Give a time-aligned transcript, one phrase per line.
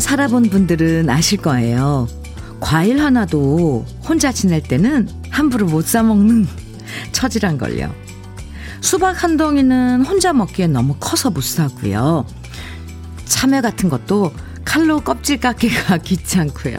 [0.00, 2.08] 살아본 분들은 아실 거예요.
[2.60, 6.46] 과일 하나도 혼자 지낼 때는 함부로 못 사먹는
[7.12, 7.92] 처지란 걸요.
[8.80, 12.26] 수박 한 덩이는 혼자 먹기엔 너무 커서 못 사고요.
[13.24, 14.32] 참외 같은 것도
[14.64, 16.78] 칼로 껍질 깎기가 귀찮고요.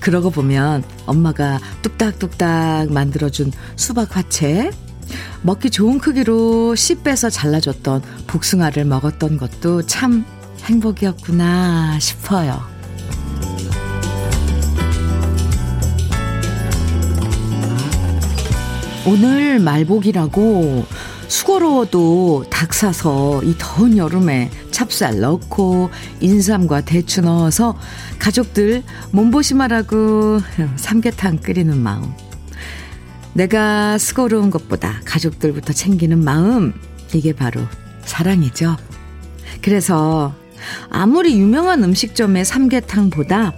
[0.00, 4.70] 그러고 보면 엄마가 뚝딱뚝딱 만들어준 수박 화채,
[5.42, 10.24] 먹기 좋은 크기로 씨 빼서 잘라줬던 복숭아를 먹었던 것도 참
[10.64, 12.60] 행복이었구나 싶어요.
[19.06, 20.86] 오늘 말복이라고
[21.28, 27.76] 수고로워도 닭 사서 이 더운 여름에 찹쌀 넣고 인삼과 대추 넣어서
[28.18, 30.40] 가족들 몸보심하라고
[30.76, 32.12] 삼계탕 끓이는 마음.
[33.34, 36.72] 내가 수고로운 것보다 가족들부터 챙기는 마음,
[37.12, 37.60] 이게 바로
[38.04, 38.76] 사랑이죠.
[39.60, 40.34] 그래서
[40.90, 43.52] 아무리 유명한 음식점의 삼계탕보다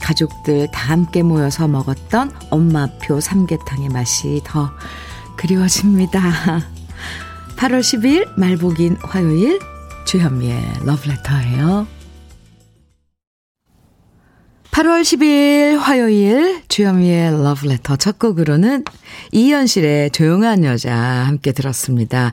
[0.00, 4.70] 가족들 다 함께 모여서 먹었던 엄마표 삼계탕의 맛이 더
[5.36, 6.20] 그리워집니다.
[7.56, 9.60] 8월 10일 말복인 화요일
[10.04, 11.86] 주현미의 러브레터예요.
[14.72, 18.84] 8월 10일 화요일 주현미의 러브레터 첫 곡으로는
[19.30, 22.32] 이현실의 조용한 여자 함께 들었습니다.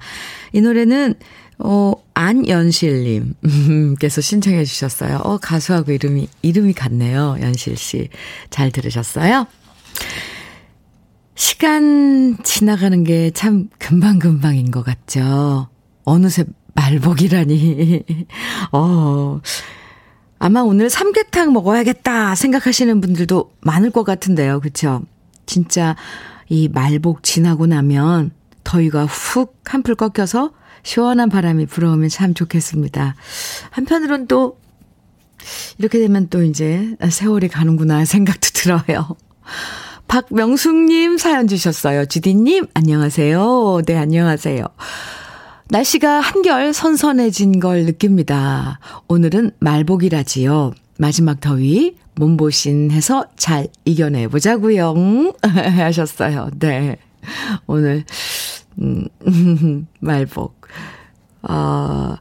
[0.54, 1.16] 이 노래는
[1.60, 5.18] 어, 안연실님께서 신청해 주셨어요.
[5.24, 7.38] 어, 가수하고 이름이, 이름이 같네요.
[7.42, 8.10] 연실 씨.
[8.50, 9.46] 잘 들으셨어요?
[11.36, 15.68] 시간 지나가는 게 참 금방금방인 것 같죠?
[16.04, 18.04] 어느새 말복이라니.
[18.72, 19.40] 어,
[20.40, 24.60] 아마 오늘 삼계탕 먹어야겠다 생각하시는 분들도 많을 것 같은데요.
[24.62, 25.02] 그쵸?
[25.46, 25.96] 진짜
[26.48, 28.32] 이 말복 지나고 나면
[28.64, 30.52] 더위가 훅 한풀 꺾여서
[30.84, 33.16] 시원한 바람이 불어오면 참 좋겠습니다.
[33.72, 34.58] 한편으론 또
[35.78, 39.16] 이렇게 되면 또 이제 세월이 가는구나 생각도 들어요.
[40.08, 42.06] 박명숙님 사연 주셨어요.
[42.06, 43.82] 주디님, 안녕하세요.
[43.86, 44.66] 네, 안녕하세요.
[45.70, 48.80] 날씨가 한결 선선해진 걸 느낍니다.
[49.08, 50.74] 오늘은 말복이라지요.
[50.98, 54.96] 마지막 더위 몸보신 해서 잘 이겨내보자고요.
[55.46, 56.50] 하셨어요.
[56.58, 56.98] 네.
[57.68, 58.04] 오늘
[58.82, 59.08] 음,
[60.00, 60.68] 말복.
[61.44, 62.16] 어,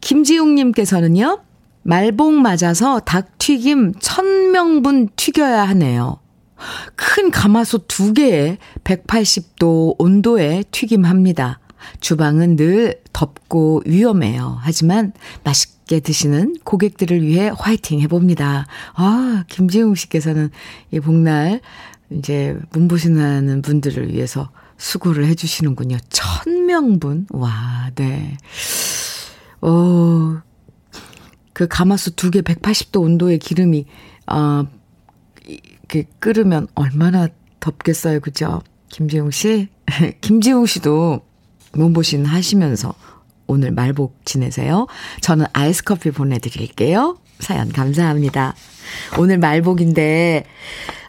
[0.00, 1.40] 김지웅님께서는요,
[1.82, 6.18] 말복 맞아서 닭튀김 천명분 튀겨야 하네요.
[6.94, 11.58] 큰 가마솥 두 개에 180도 온도에 튀김합니다.
[12.00, 14.58] 주방은 늘 덥고 위험해요.
[14.60, 18.66] 하지만 맛있게 드시는 고객들을 위해 화이팅 해봅니다.
[18.94, 20.50] 아, 김지웅 씨께서는
[20.92, 21.60] 이 복날
[22.10, 24.50] 이제 문보신하는 분들을 위해서
[24.82, 25.96] 수고를 해주시는군요.
[26.08, 27.28] 천 명분.
[27.30, 28.36] 와, 네.
[29.60, 30.42] 어,
[31.52, 33.86] 그 가마솥 두개 180도 온도의 기름이,
[34.26, 34.66] 어,
[35.46, 37.28] 이렇게 끓으면 얼마나
[37.60, 38.18] 덥겠어요.
[38.18, 38.60] 그죠?
[38.88, 39.68] 김지웅 씨?
[40.20, 41.20] 김지웅 씨도
[41.74, 42.92] 몸보신 하시면서
[43.46, 44.88] 오늘 말복 지내세요.
[45.20, 47.18] 저는 아이스 커피 보내드릴게요.
[47.42, 48.54] 사연 감사합니다.
[49.18, 50.44] 오늘 말복인데,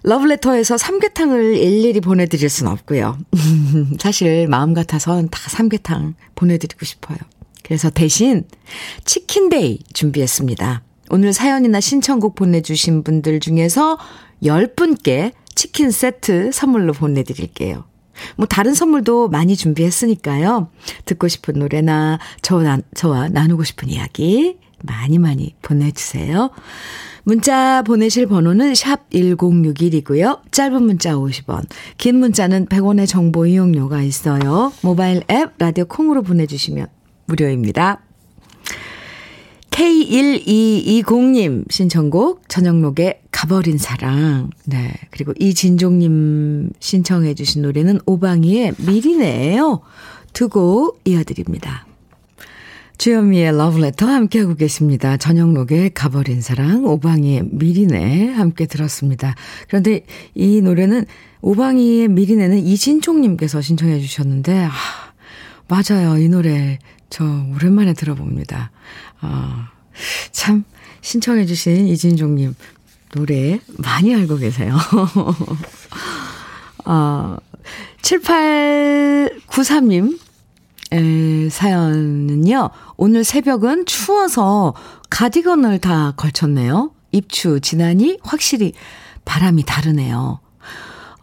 [0.04, 3.18] 러브레터에서 삼계탕을 일일이 보내드릴 순 없고요.
[4.00, 7.18] 사실 마음 같아선 다 삼계탕 보내드리고 싶어요.
[7.64, 8.44] 그래서 대신
[9.06, 10.84] 치킨데이 준비했습니다.
[11.12, 13.98] 오늘 사연이나 신청곡 보내주신 분들 중에서
[14.44, 17.86] 10분께 치킨 세트 선물로 보내드릴게요.
[18.36, 20.70] 뭐 다른 선물도 많이 준비했으니까요.
[21.06, 26.52] 듣고 싶은 노래나 저와, 저와 나누고 싶은 이야기 많이 많이 보내주세요.
[27.26, 30.42] 문자 보내실 번호는 샵 1061이고요.
[30.52, 31.66] 짧은 문자 50원,
[31.98, 34.74] 긴 문자는 100원의 정보 이용료가 있어요.
[34.82, 36.88] 모바일 앱 라디오 콩으로 보내주시면
[37.26, 38.02] 무료입니다.
[39.72, 44.52] K1220님 신청곡 저녁록의 가버린 사랑.
[44.66, 44.94] 네.
[45.10, 49.82] 그리고 이진종님 신청해 주신 노래는 오방이의 미리네요.
[50.34, 51.86] 두 곡 이어드립니다.
[52.98, 55.18] 주현미의 러브레터 함께하고 계십니다.
[55.18, 59.36] 저녁록의 가버린 사랑, 오방이의 미리네 함께 들었습니다.
[59.68, 60.06] 그런데
[60.36, 61.06] 이 노래는
[61.42, 64.72] 오방이의 미리네는 이진총님께서 신청해 주셨는데, 아,
[65.68, 66.18] 맞아요.
[66.18, 66.80] 이 노래
[67.10, 68.72] 저 오랜만에 들어봅니다.
[69.20, 69.72] 아,
[70.32, 70.64] 참,
[71.02, 72.56] 신청해 주신 이진종님
[73.14, 74.78] 노래 많이 알고 계세요.
[76.86, 77.38] 아,
[78.02, 80.18] 7893님
[80.94, 84.74] 에, 사연은요, 오늘 새벽은 추워서
[85.10, 86.92] 가디건을 다 걸쳤네요.
[87.12, 88.74] 입추 지나니 확실히
[89.26, 90.40] 바람이 다르네요.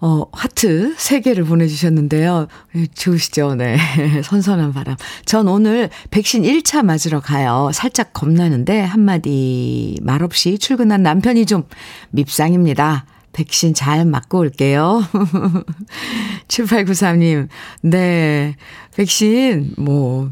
[0.02, 2.46] 어, 하트 3개를 보내주셨는데요.
[2.74, 3.54] 예, 좋으시죠?
[3.54, 3.76] 네.
[4.24, 4.96] 선선한 바람.
[5.26, 7.70] 전 오늘 백신 1차 맞으러 가요.
[7.74, 11.64] 살짝 겁나는데 한마디 말없이 출근한 남편이 좀
[12.10, 13.04] 밉상입니다.
[13.32, 15.02] 백신 잘 맞고 올게요.
[16.48, 17.48] 7893님,
[17.82, 18.56] 네.
[18.96, 20.30] 백신, 뭐,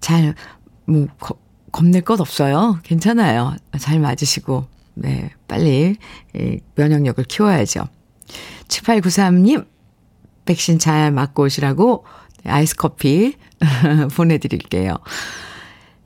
[0.00, 0.34] 잘,
[0.84, 1.40] 뭐, 겁,
[1.72, 2.78] 겁낼 것 없어요.
[2.82, 3.56] 괜찮아요.
[3.78, 5.30] 잘 맞으시고, 네.
[5.48, 5.96] 빨리
[6.74, 7.84] 면역력을 키워야죠.
[8.68, 9.66] 7893님,
[10.44, 12.04] 백신 잘 맞고 오시라고
[12.44, 13.36] 아이스 커피
[14.14, 14.96] 보내드릴게요.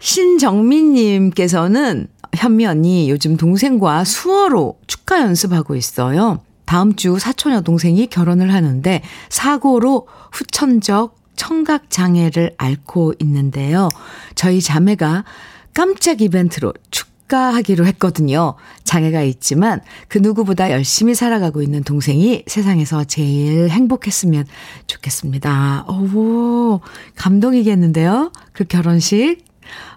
[0.04, 6.40] 신정민님께서는 현미 언니 요즘 동생과 수어로 축가 연습하고 있어요.
[6.66, 13.88] 다음 주 사촌 여동생이 결혼을 하는데 사고로 후천적 청각 장애를 앓고 있는데요.
[14.34, 15.24] 저희 자매가
[15.72, 18.56] 깜짝 이벤트로 축가하기로 했거든요.
[18.84, 24.44] 장애가 있지만 그 누구보다 열심히 살아가고 있는 동생이 세상에서 제일 행복했으면
[24.86, 25.86] 좋겠습니다.
[25.88, 26.80] 오,
[27.16, 28.32] 감동이겠는데요?
[28.52, 29.53] 그 결혼식.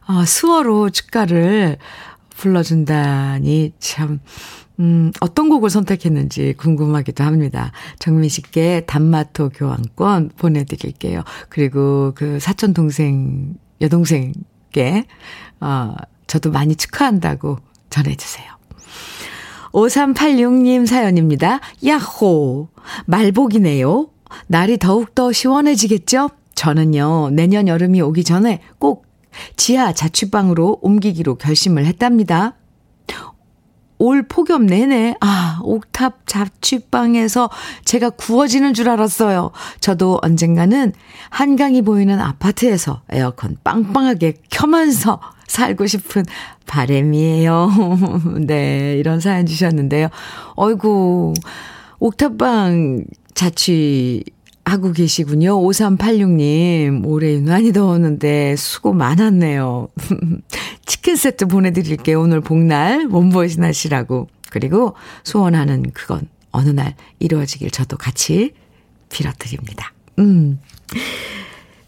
[0.07, 1.77] 아, 수어로 축가를
[2.29, 4.21] 불러준다니 참,
[4.79, 7.73] 음, 어떤 곡을 선택했는지 궁금하기도 합니다.
[7.99, 11.23] 정민 씨께 단마토 교환권 보내드릴게요.
[11.49, 15.05] 그리고 그 사촌 동생, 여동생께,
[15.59, 15.95] 어,
[16.27, 17.57] 저도 많이 축하한다고
[17.89, 18.45] 전해주세요.
[19.73, 21.59] 5386님 사연입니다.
[21.85, 22.69] 야호!
[23.07, 24.07] 말복이네요.
[24.47, 26.29] 날이 더욱더 시원해지겠죠?
[26.55, 29.06] 저는요, 내년 여름이 오기 전에 꼭
[29.55, 32.55] 지하 자취방으로 옮기기로 결심을 했답니다.
[33.99, 37.49] 올 폭염 내내, 아, 옥탑 자취방에서
[37.83, 39.51] 제가 구워지는 줄 알았어요.
[39.79, 40.93] 저도 언젠가는
[41.29, 46.25] 한강이 보이는 아파트에서 에어컨 빵빵하게 켜면서 살고 싶은
[46.67, 47.71] 바램이에요.
[48.45, 50.09] 네, 이런 사연 주셨는데요.
[50.55, 51.33] 어이구,
[51.99, 54.23] 옥탑방 자취
[54.67, 55.57] 하고 계시군요.
[55.61, 59.87] 5386님, 올해 유난히 더웠는데 수고 많았네요.
[60.85, 62.21] 치킨 세트 보내드릴게요.
[62.21, 64.27] 오늘 복날, 몸보신 하시라고.
[64.49, 68.53] 그리고 소원하는 그건 어느 날 이루어지길 저도 같이
[69.09, 69.93] 빌어드립니다.
[70.19, 70.59] 음.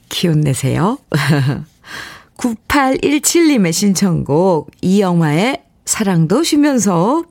[0.07, 0.97] 기운 내세요.
[2.37, 7.23] 9817님의 신청곡, 이영화의 사랑도 쉬면서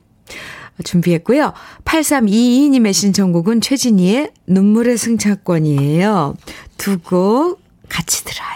[0.84, 1.52] 준비했고요.
[1.84, 6.36] 8322님의 신청곡은 최진희의 눈물의 승차권이에요.
[6.76, 8.48] 두 곡 같이 들어요.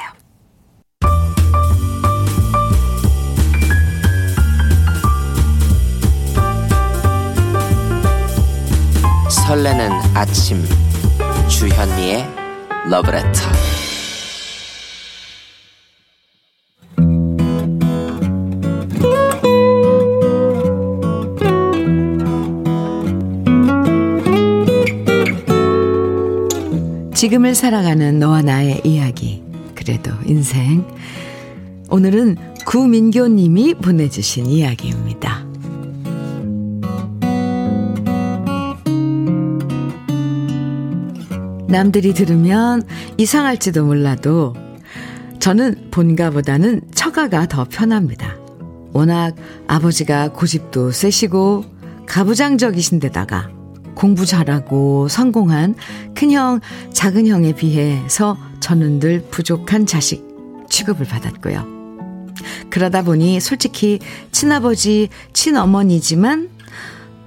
[9.46, 10.62] 설레는 아침
[11.48, 12.26] 주현미의
[12.90, 13.40] 러브레터
[27.22, 29.44] 지금을 살아가는 너와 나의 이야기.
[29.76, 30.84] 그래도 인생.
[31.88, 32.36] 오늘은
[32.66, 35.46] 구민교 님이 보내주신 이야기입니다.
[41.68, 42.82] 남들이 들으면
[43.18, 44.56] 이상할지도 몰라도
[45.38, 48.36] 저는 본가보다는 처가가 더 편합니다.
[48.92, 49.36] 워낙
[49.68, 51.66] 아버지가 고집도 세시고
[52.06, 53.61] 가부장적이신데다가
[53.94, 55.74] 공부 잘하고 성공한
[56.14, 56.60] 큰형,
[56.92, 60.26] 작은형에 비해서 저는 늘 부족한 자식
[60.68, 61.66] 취급을 받았고요.
[62.70, 63.98] 그러다 보니 솔직히
[64.30, 66.50] 친아버지, 친어머니지만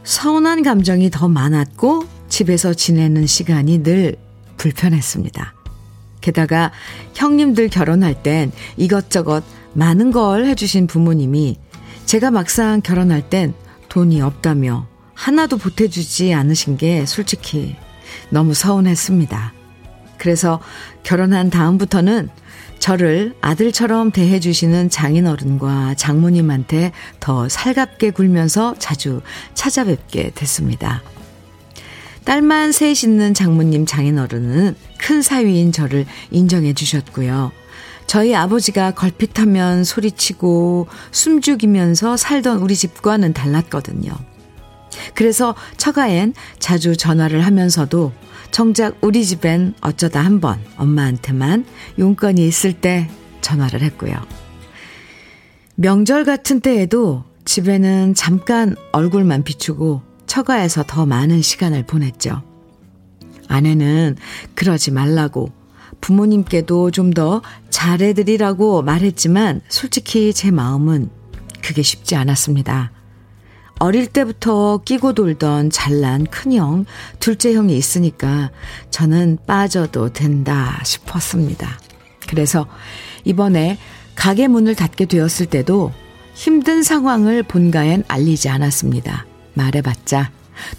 [0.04, 4.16] 서운한 감정이 더 많았고 집에서 지내는 시간이 늘
[4.58, 5.54] 불편했습니다.
[6.22, 6.72] 게다가
[7.14, 9.44] 형님들 결혼할 땐 이것저것
[9.74, 11.58] 많은 걸 해주신 부모님이
[12.06, 13.54] 제가 막상 결혼할 땐
[13.90, 17.76] 돈이 없다며 하나도 보태주지 않으신 게 솔직히
[18.30, 19.54] 너무 서운했습니다.
[20.18, 20.60] 그래서
[21.04, 22.30] 결혼한 다음부터는
[22.80, 29.22] 저를 아들처럼 대해주시는 장인어른과 장모님한테 더 살갑게 굴면서 자주
[29.54, 31.02] 찾아뵙게 됐습니다.
[32.26, 37.52] 딸만 셋 있는 장모님 장인어른은 큰 사위인 저를 인정해 주셨고요.
[38.08, 44.12] 저희 아버지가 걸핏하면 소리치고 숨죽이면서 살던 우리 집과는 달랐거든요.
[45.14, 48.12] 그래서 처가엔 자주 전화를 하면서도
[48.52, 51.66] 정작 우리 집엔 어쩌다 한 번 엄마한테만
[52.00, 53.10] 용건이 있을 때
[53.42, 54.16] 전화를 했고요.
[55.76, 62.42] 명절 같은 때에도 집에는 잠깐 얼굴만 비추고 처가에서 더 많은 시간을 보냈죠.
[63.48, 64.16] 아내는
[64.56, 65.52] 그러지 말라고
[66.02, 71.10] 부모님께도 좀 더 잘해드리라고 말했지만 솔직히 제 마음은
[71.62, 72.92] 그게 쉽지 않았습니다.
[73.80, 76.86] 어릴 때부터 끼고 돌던 잘난 큰형,
[77.20, 78.52] 둘째 형이 있으니까
[78.90, 81.80] 저는 빠져도 된다 싶었습니다.
[82.28, 82.68] 그래서
[83.26, 83.78] 이번에
[84.16, 85.92] 가게 문을 닫게 되었을 때도
[86.34, 89.26] 힘든 상황을 본가엔 알리지 않았습니다.
[89.54, 90.32] 말해봤자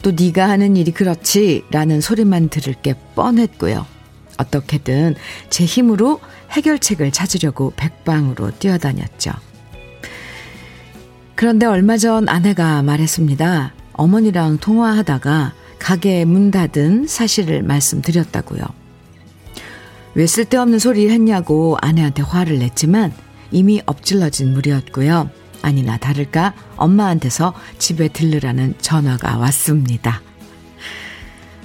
[0.02, 3.86] 또 네가 하는 일이 그렇지 라는 소리만 들을 게 뻔했고요.
[4.38, 5.14] 어떻게든
[5.50, 9.32] 제 힘으로 해결책을 찾으려고 백방으로 뛰어다녔죠.
[11.36, 13.74] 그런데 얼마 전 아내가 말했습니다.
[13.92, 18.62] 어머니랑 통화하다가 가게 문 닫은 사실을 말씀드렸다고요.
[20.14, 23.12] 왜 쓸데없는 소리 했냐고 아내한테 화를 냈지만
[23.50, 25.28] 이미 엎질러진 물이었고요.
[25.60, 30.22] 아니나 다를까 엄마한테서 집에 들르라는 전화가 왔습니다.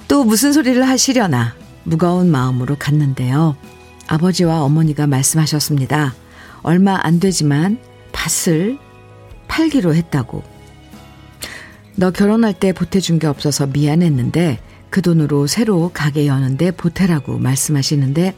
[0.06, 3.56] 또 무슨 소리를 하시려나 무거운 마음으로 갔는데요.
[4.06, 6.14] 아버지와 어머니가 말씀하셨습니다.
[6.62, 7.78] 얼마 안 되지만
[8.12, 8.78] 밭을
[9.52, 10.42] 팔기로 했다고.
[11.96, 18.34] 너 결혼할 때 보태준 게 없어서 미안했는데 그 돈으로 새로 가게 여는데 보태라고 말씀하시는데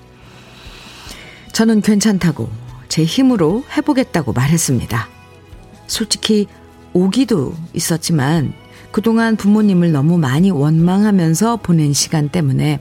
[1.53, 2.51] 저는 괜찮다고
[2.89, 5.09] 제 힘으로 해보겠다고 말했습니다.
[5.87, 6.49] 솔직히
[6.93, 8.53] 오기도 있었지만
[8.91, 12.81] 그동안 부모님을 너무 많이 원망하면서 보낸 시간 때문에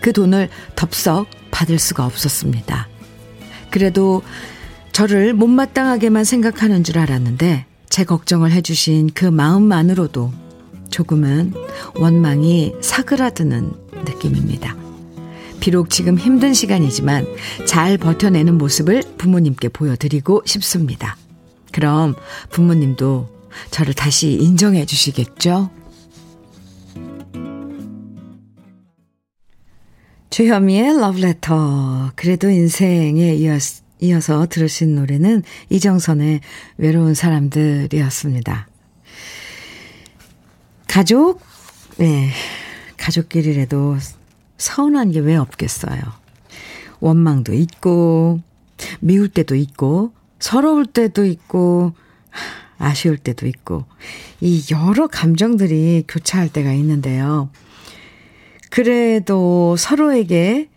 [0.00, 2.88] 그 돈을 덥석 받을 수가 없었습니다.
[3.70, 4.22] 그래도
[4.98, 10.32] 저를 못마땅하게만 생각하는 줄 알았는데 제 걱정을 해주신 그 마음만으로도
[10.90, 11.54] 조금은
[11.94, 13.70] 원망이 사그라드는
[14.04, 14.76] 느낌입니다.
[15.60, 17.28] 비록 지금 힘든 시간이지만
[17.64, 21.16] 잘 버텨내는 모습을 부모님께 보여드리고 싶습니다.
[21.70, 22.16] 그럼
[22.50, 23.28] 부모님도
[23.70, 25.70] 저를 다시 인정해 주시겠죠?
[30.30, 32.14] 주현미의 러브레터.
[32.16, 36.40] 그래도 인생에 이어서, 이어서 들으신 노래는 이정선의
[36.76, 38.68] 외로운 사람들이었습니다.
[40.86, 41.40] 가족,
[41.98, 42.30] 네.
[42.96, 43.96] 가족끼리라도
[44.56, 46.00] 서운한 게 왜 없겠어요.
[47.00, 48.40] 원망도 있고,
[49.00, 51.92] 미울 때도 있고, 서러울 때도 있고,
[52.78, 53.84] 아쉬울 때도 있고,
[54.40, 57.50] 이 여러 감정들이 교차할 때가 있는데요.
[58.70, 60.68] 그래도 서로에게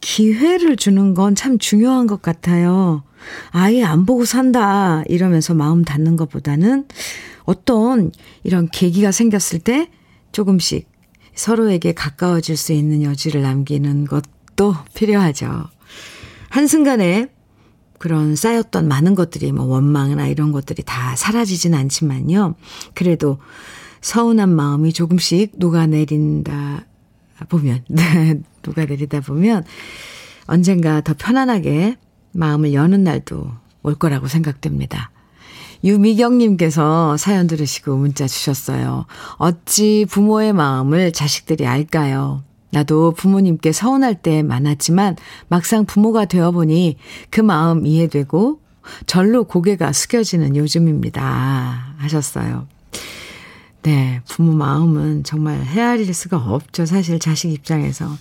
[0.00, 3.02] 기회를 주는 건 참 중요한 것 같아요.
[3.50, 6.86] 아예 안 보고 산다 이러면서 마음 닫는 것보다는
[7.44, 8.12] 어떤
[8.44, 9.90] 이런 계기가 생겼을 때
[10.32, 10.88] 조금씩
[11.34, 15.64] 서로에게 가까워질 수 있는 여지를 남기는 것도 필요하죠.
[16.50, 17.28] 한순간에
[17.98, 22.54] 그런 쌓였던 많은 것들이 뭐 원망이나 이런 것들이 다 사라지진 않지만요.
[22.94, 23.38] 그래도
[24.00, 26.86] 서운한 마음이 조금씩 녹아내린다
[27.46, 29.64] 보면, 네, 녹아내리다 보면
[30.46, 31.96] 언젠가 더 편안하게
[32.32, 33.50] 마음을 여는 날도
[33.82, 35.10] 올 거라고 생각됩니다.
[35.84, 39.06] 유미경님께서 사연 들으시고 문자 주셨어요.
[39.36, 42.42] 어찌 부모의 마음을 자식들이 알까요?
[42.70, 45.16] 나도 부모님께 서운할 때 많았지만
[45.48, 46.96] 막상 부모가 되어보니
[47.30, 48.60] 그 마음 이해되고
[49.06, 51.94] 절로 고개가 숙여지는 요즘입니다.
[51.98, 52.66] 하셨어요.
[53.88, 56.84] 네, 부모 마음은 정말 헤아릴 수가 없죠.
[56.84, 58.18] 사실 자식 입장에서.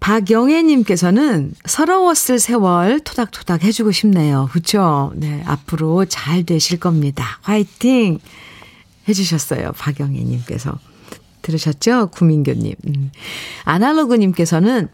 [0.00, 4.48] 박영애님께서는 서러웠을 세월 토닥토닥 해주고 싶네요.
[4.50, 5.12] 그쵸?
[5.14, 7.38] 네, 앞으로 잘 되실 겁니다.
[7.42, 8.18] 화이팅!
[9.08, 9.70] 해주셨어요.
[9.78, 10.76] 박영애님께서.
[11.42, 12.08] 들으셨죠?
[12.08, 12.74] 구민교님.
[12.88, 13.12] 음.
[13.62, 14.88] 아날로그님께서는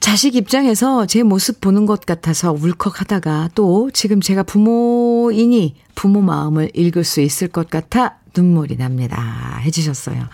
[0.00, 7.04] 자식 입장에서 제 모습 보는 것 같아서 울컥하다가 또 지금 제가 부모이니 부모 마음을 읽을
[7.04, 9.60] 수 있을 것 같아 눈물이 납니다.
[9.62, 10.28] 해주셨어요.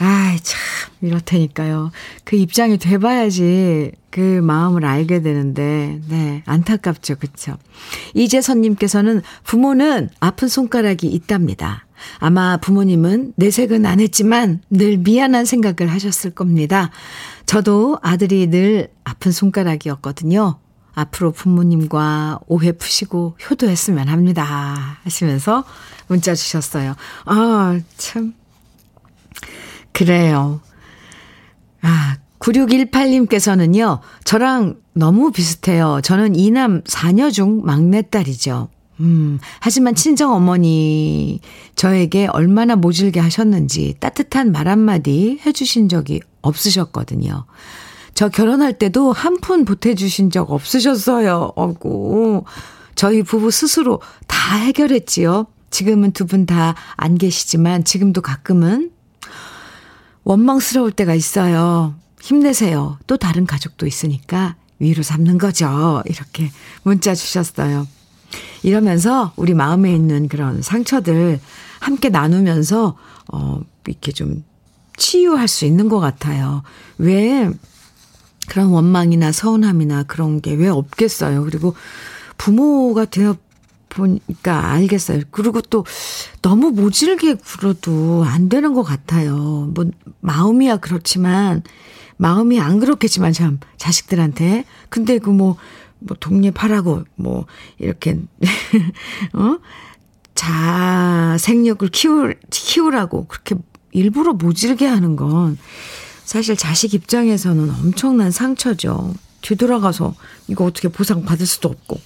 [0.00, 0.58] 아이, 참,
[1.00, 1.90] 이렇다니까요.
[2.24, 7.16] 그 입장이 돼봐야지 그 마음을 알게 되는데, 네, 안타깝죠.
[7.16, 7.56] 그쵸?
[8.14, 11.84] 이재선님께서는 부모는 아픈 손가락이 있답니다.
[12.20, 16.90] 아마 부모님은 내색은 안 했지만 늘 미안한 생각을 하셨을 겁니다.
[17.46, 20.58] 저도 아들이 늘 아픈 손가락이었거든요.
[20.94, 24.98] 앞으로 부모님과 오해 푸시고 효도했으면 합니다.
[25.04, 25.64] 하시면서
[26.08, 26.94] 문자 주셨어요.
[27.26, 28.34] 아, 참.
[29.92, 30.60] 그래요.
[31.82, 36.00] 아, 9618님께서는요, 저랑 너무 비슷해요.
[36.02, 38.68] 저는 이남 4녀 중 막내딸이죠.
[39.00, 41.40] 음, 하지만 친정 어머니
[41.76, 47.44] 저에게 얼마나 모질게 하셨는지 따뜻한 말 한마디 해주신 적이 없으셨거든요.
[48.14, 51.52] 저 결혼할 때도 한 푼 보태주신 적 없으셨어요.
[51.54, 52.42] 어구.
[52.96, 55.46] 저희 부부 스스로 다 해결했지요.
[55.70, 58.90] 지금은 두 분 다 안 계시지만 지금도 가끔은
[60.24, 61.94] 원망스러울 때가 있어요.
[62.20, 62.98] 힘내세요.
[63.06, 66.02] 또 다른 가족도 있으니까 위로 삼는 거죠.
[66.06, 66.50] 이렇게
[66.82, 67.86] 문자 주셨어요.
[68.62, 71.40] 이러면서 우리 마음에 있는 그런 상처들
[71.80, 72.96] 함께 나누면서,
[73.32, 74.44] 어, 이렇게 좀
[74.96, 76.62] 치유할 수 있는 것 같아요.
[76.98, 77.48] 왜
[78.48, 81.44] 그런 원망이나 서운함이나 그런 게 왜 없겠어요.
[81.44, 81.74] 그리고
[82.36, 83.36] 부모가 되어
[83.98, 85.22] 보니까 알겠어요.
[85.30, 85.84] 그리고 또
[86.40, 89.70] 너무 모질게 굴어도 안 되는 것 같아요.
[89.74, 89.90] 뭐,
[90.20, 91.62] 마음이야 그렇지만,
[92.16, 94.64] 마음이 안 그렇겠지만 참, 자식들한테.
[94.88, 95.56] 근데 그 뭐,
[95.98, 97.46] 뭐, 독립하라고, 뭐,
[97.78, 98.18] 이렇게,
[99.34, 99.58] 어?
[100.34, 103.56] 자생력을 키우, 키우라고 그렇게
[103.90, 105.58] 일부러 모질게 하는 건
[106.24, 109.14] 사실 자식 입장에서는 엄청난 상처죠.
[109.40, 110.14] 뒤돌아가서
[110.46, 112.00] 이거 어떻게 보상 받을 수도 없고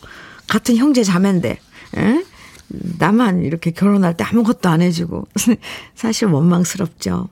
[0.48, 1.58] 같은 형제 자매인데
[1.96, 2.24] 에?
[2.98, 5.26] 나만 이렇게 결혼할 때 아무것도 안 해주고
[5.94, 7.28] 사실 원망스럽죠.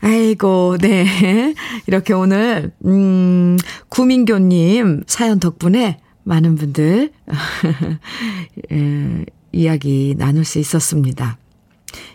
[0.00, 1.54] 아이고, 네.
[1.86, 3.56] 이렇게 오늘, 음,
[3.88, 7.10] 구민교님 사연 덕분에 많은 분들,
[8.72, 11.38] 예, 이야기 나눌 수 있었습니다.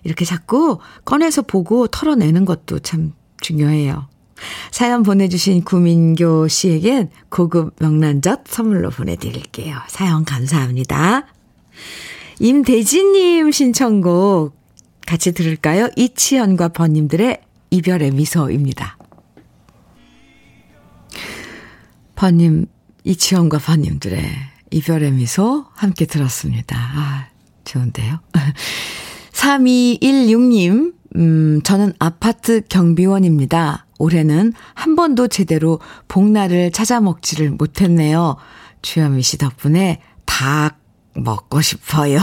[0.03, 4.07] 이렇게 자꾸 꺼내서 보고 털어내는 것도 참 중요해요.
[4.71, 9.77] 사연 보내주신 구민교 씨에겐 고급 명란젓 선물로 보내드릴게요.
[9.87, 11.27] 사연 감사합니다.
[12.39, 14.55] 임대진님 신청곡
[15.05, 15.89] 같이 들을까요?
[15.95, 18.97] 이치현과 번님들의 이별의 미소입니다.
[22.15, 22.67] 번님,
[23.03, 24.23] 이치현과 번님들의
[24.71, 26.77] 이별의 미소 함께 들었습니다.
[26.77, 27.27] 아,
[27.65, 28.19] 좋은데요?
[29.33, 33.82] 3216님, 음, 저는 아파트 경비원입니다.
[33.99, 38.37] 올해는 한 번도 제대로 복날을 찾아 먹지를 못했네요.
[38.81, 40.77] 주현미 씨 덕분에 닭
[41.15, 42.19] 먹고 싶어요.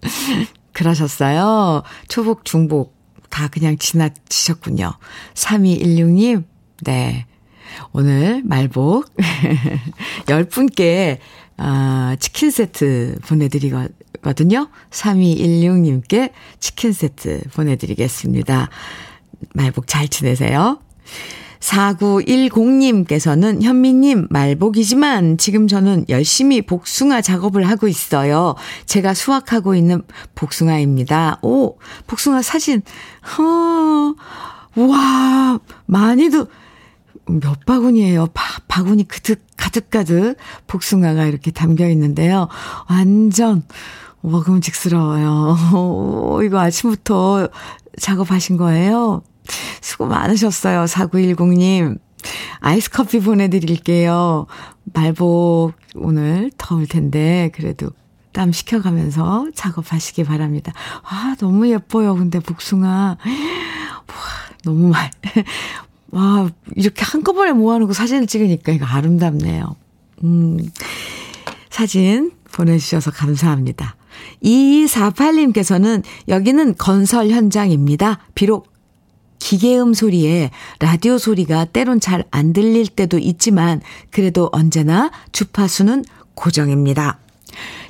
[0.72, 1.82] 그러셨어요.
[2.08, 2.96] 초복, 중복
[3.28, 4.92] 다 그냥 지나치셨군요.
[5.34, 6.44] 3216님,
[6.82, 7.26] 네.
[7.92, 9.06] 오늘 말복
[10.26, 11.18] 10분께
[11.56, 14.68] 아, 치킨 세트 보내드리거든요.
[14.90, 18.70] 3216님께 치킨 세트 보내드리겠습니다.
[19.54, 20.78] 말복 잘 지내세요.
[21.60, 28.54] 4910님께서는 현미님 말복이지만 지금 저는 열심히 복숭아 작업을 하고 있어요.
[28.86, 30.02] 제가 수확하고 있는
[30.34, 31.38] 복숭아입니다.
[31.42, 31.76] 오,
[32.06, 32.82] 복숭아 사진.
[33.38, 34.14] 허,
[34.76, 36.46] 와, 많이도
[37.26, 38.28] 몇 바구니예요.
[38.32, 42.48] 바, 바구니 가득, 가득가득 복숭아가 이렇게 담겨 있는데요.
[42.88, 43.64] 완전
[44.22, 45.56] 먹음직스러워요.
[45.74, 47.48] 오, 이거 아침부터
[47.98, 49.22] 작업하신 거예요?
[49.80, 50.84] 수고 많으셨어요.
[50.84, 51.98] 4910님.
[52.60, 54.46] 아이스 커피 보내드릴게요.
[54.92, 57.90] 말복 오늘 더울 텐데, 그래도
[58.32, 60.72] 땀 식혀가면서 작업하시기 바랍니다.
[61.02, 62.14] 아, 너무 예뻐요.
[62.14, 62.88] 근데 복숭아.
[62.88, 63.16] 와,
[64.64, 65.10] 너무 말.
[66.12, 69.76] 와, 이렇게 한꺼번에 모아놓고 사진을 찍으니까 이거 아름답네요.
[70.24, 70.58] 음,
[71.70, 73.96] 사진 보내주셔서 감사합니다.
[74.42, 78.20] 2248님께서는 여기는 건설 현장입니다.
[78.34, 78.68] 비록
[79.38, 83.80] 기계음 소리에 라디오 소리가 때론 잘 안 들릴 때도 있지만
[84.10, 86.04] 그래도 언제나 주파수는
[86.34, 87.18] 고정입니다.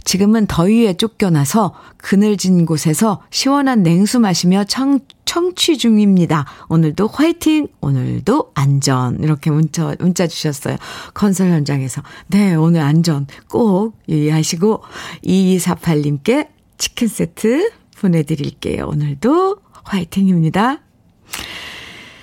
[0.04, 6.46] 지금은 더위에 쫓겨나서 그늘진 곳에서 시원한 냉수 마시며 청, 청취 중입니다.
[6.68, 7.68] 오늘도 화이팅!
[7.80, 9.20] 오늘도 안전!
[9.22, 10.76] 이렇게 문자, 문자 주셨어요.
[11.14, 12.02] 건설 현장에서.
[12.28, 14.82] 네, 오늘 안전 꼭 유의하시고,
[15.24, 18.86] 2248님께 치킨 세트 보내드릴게요.
[18.86, 20.78] 오늘도 화이팅입니다.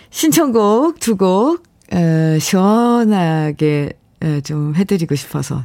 [0.09, 5.63] 신청곡 두 곡, 어, 시원하게 어, 좀 해드리고 싶어서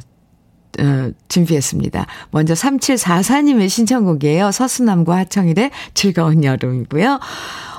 [0.79, 2.05] 어, 준비했습니다.
[2.31, 4.51] 먼저 3744님의 신청곡이에요.
[4.51, 7.19] 서수남과 하청일의 즐거운 여름이고요.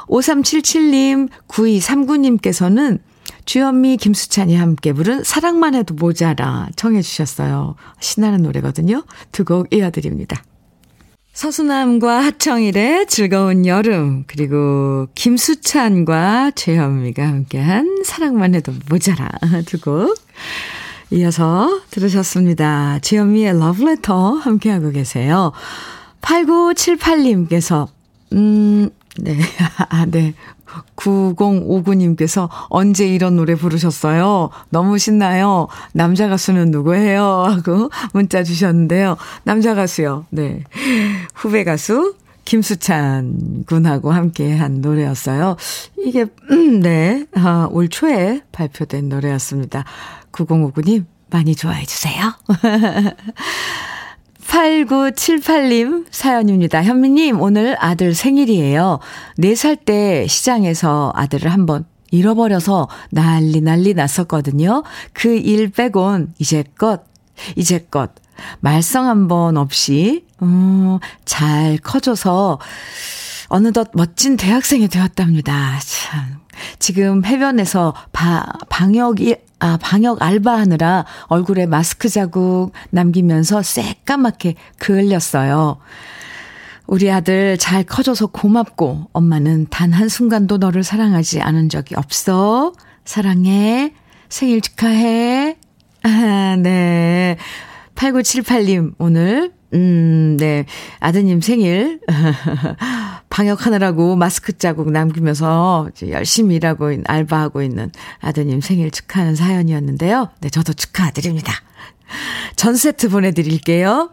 [0.08, 2.98] 5377님, 9239님께서는
[3.46, 7.74] 주현미, 김수찬이 함께 부른 사랑만 해도 모자라 청해 주셨어요.
[8.00, 9.04] 신나는 노래거든요.
[9.32, 10.42] 두 곡 이어드립니다.
[11.34, 19.28] 서수남과 하청일의 즐거운 여름, 그리고 김수찬과 최현미가 함께한 사랑만 해도 모자라
[19.66, 20.16] 두 곡.
[21.14, 22.98] 이어서 들으셨습니다.
[22.98, 25.52] 주현미의 러브레터 함께하고 계세요.
[26.20, 27.86] 8978님께서,
[28.32, 29.38] 음, 네,
[29.90, 30.34] 아, 네.
[30.96, 34.50] 9059님께서 언제 이런 노래 부르셨어요?
[34.70, 35.68] 너무 신나요.
[35.92, 37.22] 남자 가수는 누구예요?
[37.22, 39.16] 하고 문자 주셨는데요.
[39.44, 40.26] 남자 가수요.
[40.30, 40.64] 네.
[41.32, 45.56] 후배 가수 김수찬 군하고 함께 한 노래였어요.
[45.96, 47.24] 이게, 음, 네.
[47.36, 49.84] 아, 올 초에 발표된 노래였습니다.
[50.34, 52.34] 9059님, 많이 좋아해 주세요.
[54.46, 56.82] 8978님 사연입니다.
[56.84, 59.00] 현미님, 오늘 아들 생일이에요.
[59.38, 64.84] 4살 때 시장에서 아들을 한번 잃어버려서 난리 난리 났었거든요.
[65.12, 67.04] 그 일 빼곤 이제껏
[67.56, 68.12] 이제껏
[68.60, 72.58] 말썽 한 번 없이, 음, 잘 커져서
[73.48, 75.78] 어느덧 멋진 대학생이 되었답니다.
[75.80, 76.43] 참.
[76.78, 85.78] 지금 해변에서 바, 방역이, 아, 방역 알바하느라 얼굴에 마스크 자국 남기면서 새까맣게 그을렸어요.
[86.86, 92.72] 우리 아들 잘 커져서 고맙고 엄마는 단 한순간도 너를 사랑하지 않은 적이 없어.
[93.04, 93.92] 사랑해.
[94.28, 95.56] 생일 축하해.
[96.02, 97.36] 아, 네.
[97.94, 100.66] 8978님, 오늘, 음, 네.
[101.00, 102.00] 아드님 생일,
[103.34, 110.30] 방역하느라고 마스크 자국 남기면서 열심히 일하고, 알바하고 있는 아드님 생일 축하하는 사연이었는데요.
[110.40, 111.52] 네, 저도 축하드립니다.
[112.54, 114.10] 전 세트 보내드릴게요.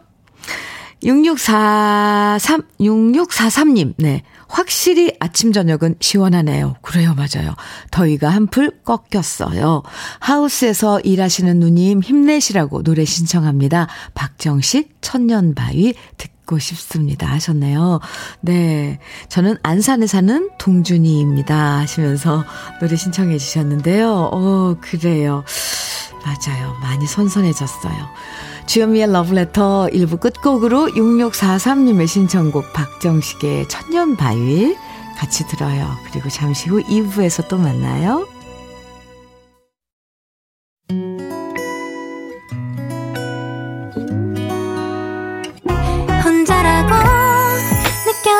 [1.04, 4.24] 6643, 6643님, 네.
[4.48, 6.74] 확실히 아침, 저녁은 시원하네요.
[6.82, 7.54] 그래요, 맞아요.
[7.92, 9.84] 더위가 한풀 꺾였어요.
[10.18, 13.86] 하우스에서 일하시는 누님 힘내시라고 노래 신청합니다.
[14.14, 17.26] 박정식 천년바위 듣 고 싶습니다.
[17.28, 18.00] 하셨네요.
[18.42, 18.98] 네.
[19.28, 21.78] 저는 안산에 사는 동준이입니다.
[21.78, 22.44] 하시면서
[22.78, 24.28] 노래 신청해 주셨는데요.
[24.30, 25.44] 어, 그래요.
[26.24, 26.74] 맞아요.
[26.82, 27.94] 많이 선선해졌어요.
[28.66, 34.76] 주현미의 러브레터 1부 끝곡으로 6643님의 신청곡 박정식의 천년바위
[35.16, 35.88] 같이 들어요.
[36.10, 38.26] 그리고 잠시 후 2부에서 또 만나요.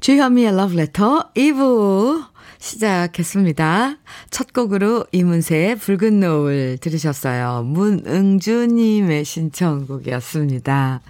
[0.00, 2.24] 주현미의 Love Letter 2부
[2.58, 3.96] 시작했습니다.
[4.30, 7.64] 첫 곡으로 이문세의 붉은 노을 들으셨어요.
[7.64, 11.02] 문응주님의 신청곡이었습니다.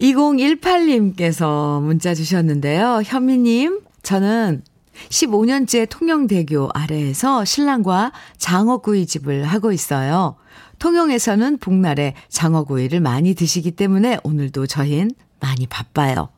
[0.00, 3.00] 2018님께서 문자 주셨는데요.
[3.04, 4.62] 현미님, 저는
[5.08, 10.36] 15년째 통영대교 아래에서 신랑과 장어구이 집을 하고 있어요.
[10.78, 16.28] 통영에서는 복날에 장어구이를 많이 드시기 때문에 오늘도 저흰 많이 바빠요.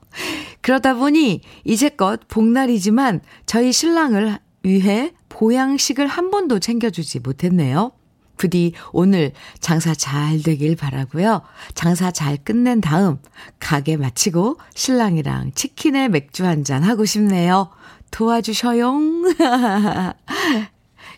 [0.63, 7.93] 그러다 보니 이제껏 복날이지만 저희 신랑을 위해 보양식을 한 번도 챙겨주지 못했네요.
[8.37, 11.43] 부디 오늘 장사 잘 되길 바라고요.
[11.75, 13.19] 장사 잘 끝낸 다음
[13.61, 17.71] 가게 마치고 신랑이랑 치킨에 맥주 한 잔 하고 싶네요.
[18.11, 18.93] 도와주셔요.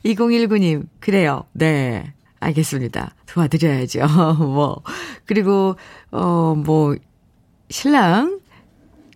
[0.05, 1.45] 2019님, 그래요.
[1.53, 2.13] 네.
[2.41, 3.15] 알겠습니다.
[3.27, 4.07] 도와드려야죠.
[4.39, 4.83] 뭐.
[5.25, 5.77] 그리고,
[6.11, 6.95] 어, 뭐,
[7.71, 8.41] 신랑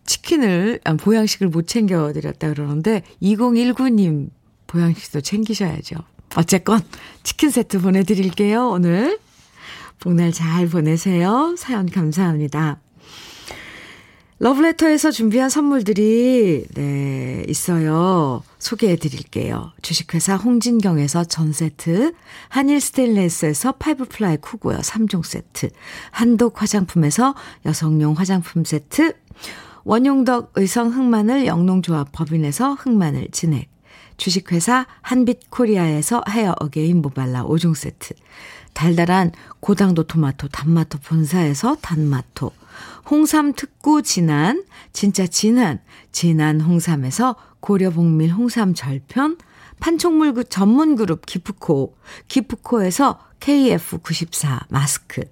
[0.09, 4.31] 치킨을, 아, 보양식을 못 챙겨드렸다 그러는데, 2019님
[4.66, 5.97] 보양식도 챙기셔야죠.
[6.37, 6.81] 어쨌건,
[7.23, 9.18] 치킨 세트 보내드릴게요, 오늘.
[10.01, 11.55] 복날 잘 보내세요.
[11.59, 12.81] 사연 감사합니다.
[14.40, 18.42] 러브레터에서 준비한 선물들이, 네, 있어요.
[18.61, 19.73] 소개해 드릴게요.
[19.83, 22.12] 주식회사 홍진경에서 전 세트,
[22.49, 25.71] 한일 스테인레스에서 five ply cookware 3종 세트,
[26.12, 27.35] 한독 화장품에서
[27.66, 29.14] 여성용 화장품 세트,
[29.88, 33.70] 원용덕 의성 흑마늘 영농조합 법인에서 흑마늘 진액,
[34.18, 38.12] 주식회사 한빛코리아에서 헤어 어게인 모발라 5종 세트,
[38.74, 42.53] 달달한 고당도 토마토 단마토 본사에서 단마토,
[43.09, 45.81] 홍삼 특구 진한, 진짜 진한,
[46.12, 49.38] 진한 홍삼에서 고려복밀 홍삼 절편,
[49.81, 51.96] 판촉물 그 전문 그룹 기프코,
[52.29, 55.22] 기프코에서 KF94 마스크,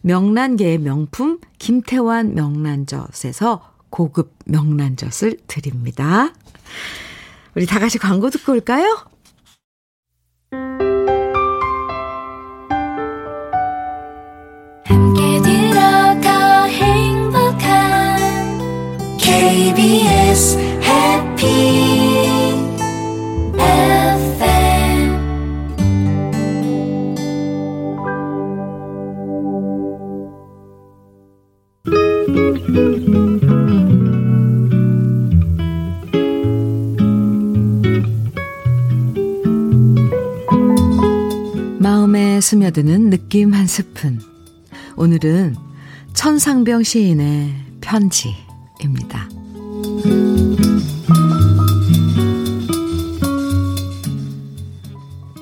[0.00, 6.32] 명란계의 명품 김태환 명란젓에서 고급 명란젓을 드립니다.
[7.54, 9.06] 우리 다 같이 광고 듣고 올까요?
[19.20, 20.73] KBS
[42.44, 44.20] 스며드는 느낌 한 스푼.
[44.96, 45.56] 오늘은
[46.12, 49.30] 천상병 시인의 편지입니다.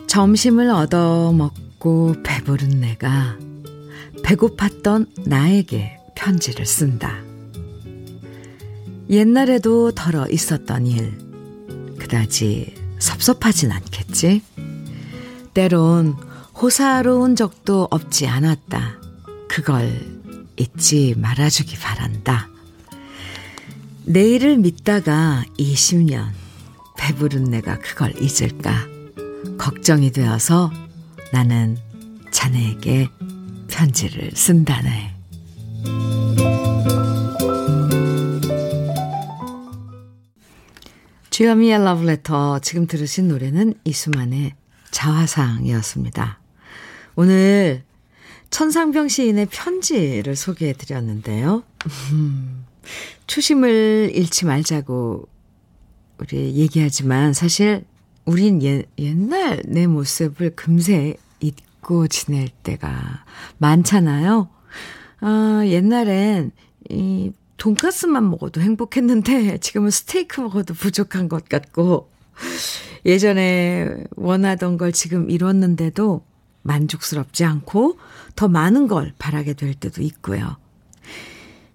[0.06, 3.36] 점심을 얻어먹고 배부른 내가
[4.22, 7.16] 배고팠던 나에게 편지를 쓴다.
[9.10, 11.18] 옛날에도 덜어 있었던 일,
[11.98, 14.42] 그다지 섭섭하진 않겠지?
[15.52, 16.31] 때론
[16.62, 19.00] 호사로운 적도 없지 않았다.
[19.48, 20.00] 그걸
[20.56, 22.48] 잊지 말아주기 바란다.
[24.04, 26.28] 내일을 믿다가 20년
[26.96, 28.86] 배부른 내가 그걸 잊을까?
[29.58, 30.70] 걱정이 되어서
[31.32, 31.76] 나는
[32.30, 33.08] 자네에게
[33.66, 35.16] 편지를 쓴다네.
[41.30, 44.54] 주여미의 러브레터 지금 들으신 노래는 이수만의
[44.92, 46.41] 자화상이었습니다.
[47.14, 47.82] 오늘
[48.50, 51.62] 천상병 시인의 편지를 소개해 드렸는데요.
[52.12, 52.64] 음,
[53.26, 55.28] 초심을 잃지 말자고
[56.18, 57.84] 우리 얘기하지만 사실
[58.24, 63.24] 우린 예, 옛날 내 모습을 금세 잊고 지낼 때가
[63.58, 64.48] 많잖아요.
[65.20, 66.52] 아, 옛날엔
[66.90, 72.10] 이 돈가스만 먹어도 행복했는데 지금은 스테이크 먹어도 부족한 것 같고
[73.06, 76.24] 예전에 원하던 걸 지금 이뤘는데도
[76.62, 77.98] 만족스럽지 않고
[78.36, 80.56] 더 많은 걸 바라게 될 때도 있고요.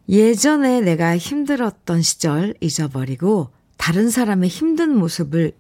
[0.10, 5.52] 예전에 내가 힘들었던 시절 잊어버리고 다른 사람의 힘든 모습을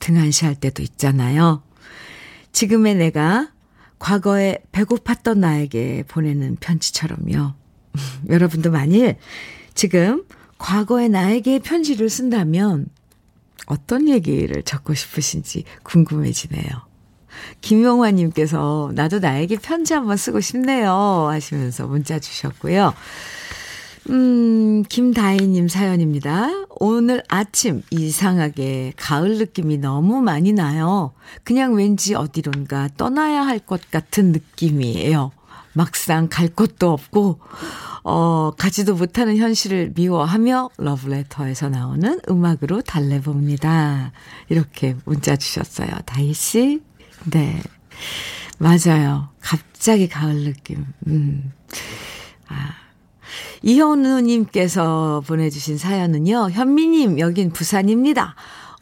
[0.00, 1.62] 등한시할 때도 있잖아요.
[2.52, 3.50] 지금의 내가
[3.98, 7.54] 과거에 배고팠던 나에게 보내는 편지처럼요.
[8.28, 9.16] 여러분도 만일
[9.74, 10.24] 지금
[10.58, 12.86] 과거의 나에게 편지를 쓴다면
[13.66, 16.89] 어떤 얘기를 적고 싶으신지 궁금해지네요.
[17.60, 22.94] 김용화님께서 나도 나에게 편지 한번 쓰고 싶네요 하시면서 문자 주셨고요.
[24.08, 26.64] 음, 김다희님 사연입니다.
[26.70, 31.12] 오늘 아침 이상하게 가을 느낌이 너무 많이 나요.
[31.44, 35.30] 그냥 왠지 어디론가 떠나야 할 것 같은 느낌이에요.
[35.74, 37.38] 막상 갈 곳도 없고,
[38.02, 44.10] 어, 가지도 못하는 현실을 미워하며 러브레터에서 나오는 음악으로 달래봅니다.
[44.48, 45.90] 이렇게 문자 주셨어요.
[46.06, 46.80] 다희씨.
[47.26, 47.62] 네.
[48.58, 49.28] 맞아요.
[49.40, 50.86] 갑자기 가을 느낌.
[51.06, 51.52] 음.
[52.48, 52.74] 아.
[53.62, 58.34] 이현우님께서 보내주신 사연은요, 현미님, 여긴 부산입니다.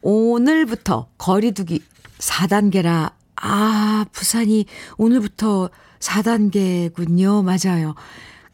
[0.03, 1.83] 오늘부터 거리두기
[2.19, 7.45] 4단계라, 아, 부산이 오늘부터 4단계군요.
[7.45, 7.95] 맞아요.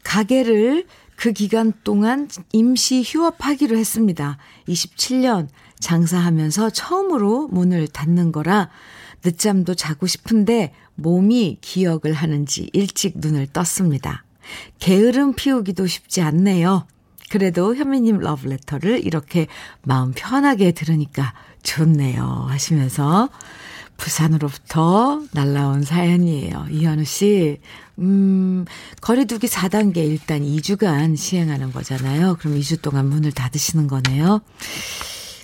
[0.03, 4.37] 가게를 그 기간 동안 임시 휴업하기로 했습니다.
[4.67, 5.47] 27년
[5.79, 8.69] 장사하면서 처음으로 문을 닫는 거라
[9.25, 14.23] 늦잠도 자고 싶은데 몸이 기억을 하는지 일찍 눈을 떴습니다.
[14.79, 16.87] 게으름 피우기도 쉽지 않네요.
[17.29, 19.47] 그래도 현미님 러브레터를 이렇게
[19.81, 21.33] 마음 편하게 들으니까
[21.63, 22.45] 좋네요.
[22.47, 23.29] 하시면서
[23.97, 26.67] 부산으로부터 날라온 사연이에요.
[26.69, 27.59] 이현우 씨,
[27.99, 28.65] 음,
[29.01, 32.37] 거리두기 4단계 일단 2주간 시행하는 거잖아요.
[32.39, 34.41] 그럼 2주 동안 문을 닫으시는 거네요.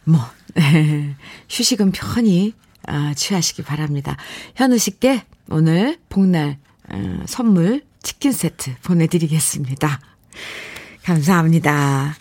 [0.04, 0.20] 뭐,
[0.54, 1.16] 네.
[1.50, 2.54] 휴식은 편히
[2.88, 4.18] 아, 취하시기 바랍니다.
[4.56, 6.58] 현우 씨께 오늘 복날
[6.90, 10.00] 어, 선물 치킨 세트 보내드리겠습니다.
[11.04, 12.16] 감사합니다.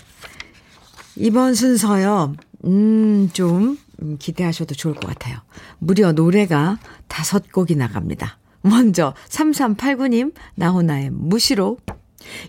[1.17, 3.79] 이번 순서요, 음, 좀
[4.19, 5.39] 기대하셔도 좋을 것 같아요.
[5.79, 8.39] 무려 노래가 다섯 곡이 나갑니다.
[8.63, 11.79] 먼저 3389님 나훈아의 무시로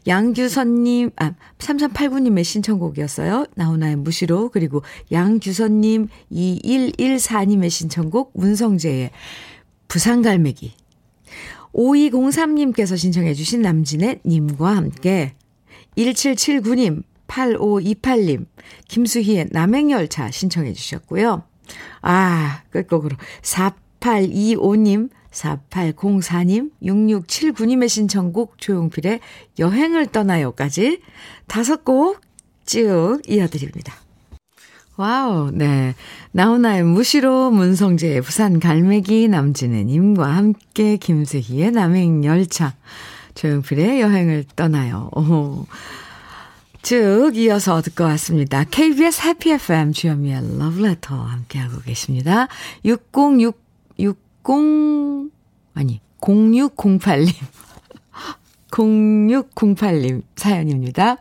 [0.07, 3.45] 양규선님, 아, 3389님의 신청곡이었어요.
[3.55, 4.49] 나훈아의 무시로.
[4.49, 9.11] 그리고 양규선님, 2114님의 신청곡, 문성재의
[9.87, 10.73] 부산갈매기.
[11.73, 15.33] 5203님께서 신청해주신 남진의 님과 함께
[15.97, 18.45] 1779님, 8528님,
[18.87, 21.43] 김수희의 남행열차 신청해주셨고요.
[22.01, 29.19] 아, 끝곡으로 4825님, 4804님, 6679님의 신청곡 조용필의
[29.59, 31.01] 여행을 떠나요까지
[31.47, 32.21] 다섯 곡
[32.65, 33.95] 쭉 이어드립니다.
[34.97, 35.95] 와우, 네.
[36.31, 42.75] 나훈아의 무시로 문성재의 부산 갈매기 남진의 님과 함께 김수희의 남행열차
[43.33, 45.09] 조용필의 여행을 떠나요.
[45.15, 45.65] 오.
[46.83, 48.63] 쭉 이어서 듣고 왔습니다.
[48.63, 52.47] KBS 해피 FM 주현미의 러브레터 함께하고 계십니다.
[52.85, 53.57] 606,
[54.47, 55.31] 60,
[55.73, 57.33] 아니, 0608님.
[58.71, 61.17] 0608님 사연입니다.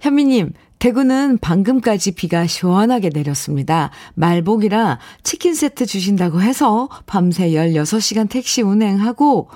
[0.00, 3.90] 현미님, 대구는 방금까지 비가 시원하게 내렸습니다.
[4.14, 9.48] 말복이라 치킨 세트 주신다고 해서 밤새 16시간 택시 운행하고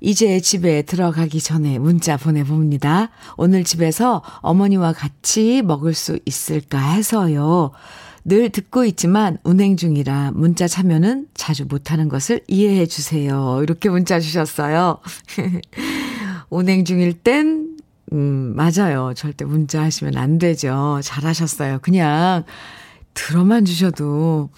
[0.00, 3.08] 이제 집에 들어가기 전에 문자 보내봅니다.
[3.38, 7.70] 오늘 집에서 어머니와 같이 먹을 수 있을까 해서요.
[8.28, 13.60] 늘 듣고 있지만 운행 중이라 문자 참여는 자주 못하는 것을 이해해 주세요.
[13.62, 14.98] 이렇게 문자 주셨어요.
[16.50, 17.76] 운행 중일 땐,
[18.12, 19.14] 음, 맞아요.
[19.14, 20.98] 절대 문자 하시면 안 되죠.
[21.04, 21.78] 잘하셨어요.
[21.82, 22.42] 그냥
[23.14, 24.50] 들어만 주셔도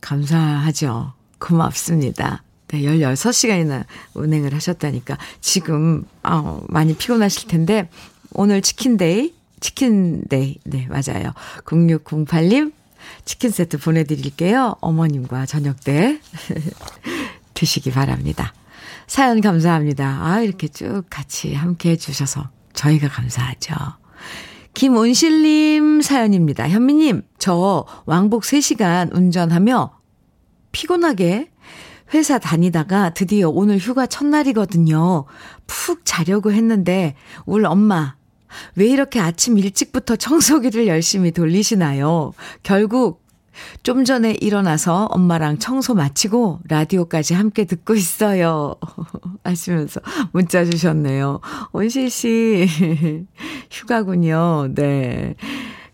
[0.00, 1.12] 감사하죠.
[1.38, 2.42] 고맙습니다.
[2.68, 7.90] 네, 16시간이나 운행을 하셨다니까 지금 어, 많이 피곤하실 텐데
[8.32, 11.32] 오늘 치킨데이 치킨데이 네 맞아요
[11.64, 12.72] 0608님
[13.24, 14.76] 치킨 세트 보내드릴게요.
[14.80, 16.20] 어머님과 저녁 때
[17.54, 18.54] 드시기 바랍니다.
[19.06, 20.20] 사연 감사합니다.
[20.22, 23.74] 아 이렇게 쭉 같이 함께 해주셔서 저희가 감사하죠.
[24.74, 26.68] 김은실님 사연입니다.
[26.68, 29.98] 현미님 저 왕복 3시간 운전하며
[30.72, 31.50] 피곤하게
[32.14, 35.24] 회사 다니다가 드디어 오늘 휴가 첫날이거든요.
[35.66, 37.14] 푹 자려고 했는데
[37.46, 38.16] 울 엄마
[38.76, 42.32] 왜 이렇게 아침 일찍부터 청소기를 열심히 돌리시나요?
[42.62, 43.22] 결국
[43.82, 48.74] 좀 전에 일어나서 엄마랑 청소 마치고 라디오까지 함께 듣고 있어요.
[49.44, 50.00] 하시면서
[50.32, 51.40] 문자 주셨네요.
[51.72, 52.66] 원실 씨,
[53.70, 54.68] 휴가군요.
[54.74, 55.34] 네.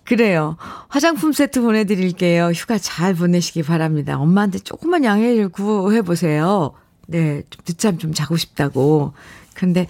[0.04, 0.56] 그래요.
[0.88, 2.50] 화장품 세트 보내드릴게요.
[2.54, 4.18] 휴가 잘 보내시기 바랍니다.
[4.18, 6.72] 엄마한테 조금만 양해를 구해보세요.
[7.08, 9.14] 네, 좀 늦잠 좀 자고 싶다고.
[9.54, 9.88] 근데,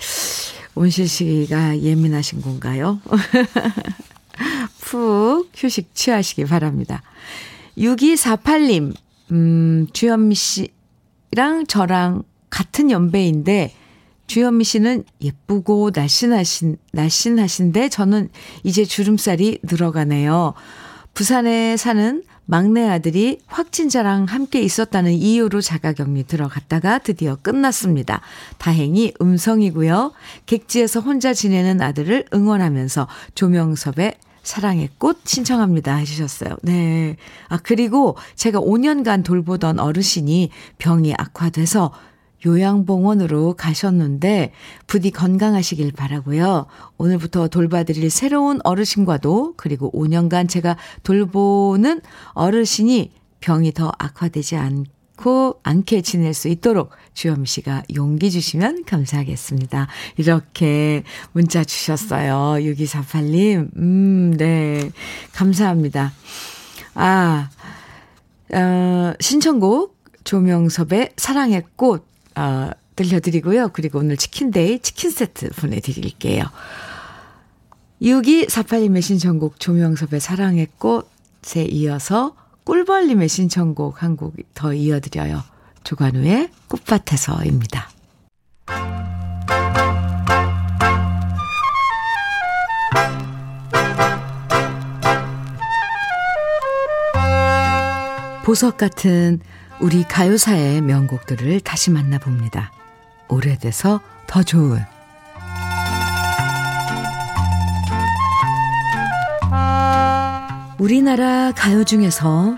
[0.77, 3.01] 온실 씨가 예민하신 건가요?
[4.81, 7.03] 푹 휴식 취하시기 바랍니다.
[7.79, 8.95] 6248님,
[9.33, 13.75] 음, 주현미 씨랑 저랑 같은 연배인데,
[14.27, 18.29] 주현미 씨는 예쁘고 날씬하신, 날씬하신데 저는
[18.63, 20.55] 이제 주름살이 늘어가네요.
[21.15, 28.21] 부산에 사는 막내 아들이 확진자랑 함께 있었다는 이유로 자가격리 들어갔다가 드디어 끝났습니다.
[28.59, 30.13] 다행히 음성이고요.
[30.47, 36.57] 객지에서 혼자 지내는 아들을 응원하면서 조명섭의 사랑의 꽃 신청합니다 해주셨어요.
[36.63, 37.17] 네.
[37.49, 41.91] 아, 그리고 제가 5년간 돌보던 어르신이 병이 악화돼서
[42.45, 44.53] 요양봉원으로 가셨는데
[44.87, 46.67] 부디 건강하시길 바라고요.
[46.99, 56.35] 오늘부터 돌봐드릴 새로운 어르신과도 그리고 5년간 제가 돌보는 어르신이 병이 더 악화되지 않고 않게 지낼
[56.35, 59.87] 수 있도록 주현 씨가 용기 주시면 감사하겠습니다.
[60.17, 62.63] 이렇게 문자 주셨어요.
[62.63, 63.77] 6248님.
[63.77, 64.91] 음, 네.
[65.33, 66.13] 감사합니다.
[66.95, 67.51] 아,
[68.53, 73.71] 어, 신청곡 조명섭의 사랑의 꽃 어, 들려드리고요.
[73.73, 76.45] 그리고 오늘 치킨데이 치킨 세트 보내드릴게요.
[78.03, 85.43] 6248님의 신청곡 조명섭의 사랑의 꽃에 이어서 꿀벌님의 신청곡 한 곡 더 이어드려요.
[85.85, 87.89] 조관우의 꽃밭에서입니다.
[98.45, 99.41] 보석 같은
[99.79, 102.73] 우리 가요사의 명곡들을 다시 만나봅니다.
[103.29, 104.81] 오래돼서 더 좋은
[110.79, 112.57] 우리나라 가요 중에서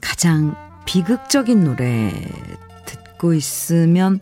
[0.00, 2.12] 가장 비극적인 노래
[2.86, 4.20] 듣고 있으면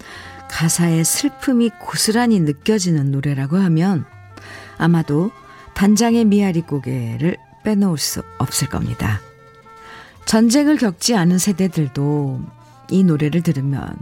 [0.49, 4.05] 가사의 슬픔이 고스란히 느껴지는 노래라고 하면
[4.79, 5.31] 아마도
[5.75, 9.21] 단장의 미아리 고개를 빼놓을 수 없을 겁니다.
[10.31, 12.41] 전쟁을 겪지 않은 세대들도
[12.91, 13.99] 이 노래를 들으면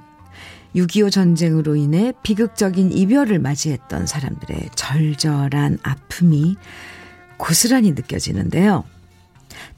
[0.76, 6.56] 6.25 전쟁으로 인해 비극적인 이별을 맞이했던 사람들의 절절한 아픔이
[7.38, 8.84] 고스란히 느껴지는데요.